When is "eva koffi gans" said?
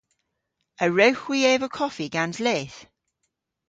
1.53-2.37